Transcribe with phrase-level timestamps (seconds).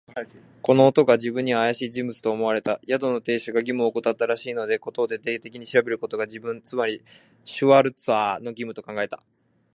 [0.63, 2.81] この男は自分にはあやしい人物と思われた。
[2.89, 7.03] 宿の亭主が義務をおこたったらしいので、事を徹底的に調べることが、自分、つまり
[7.45, 9.21] シュワルツァーの義務と考えた。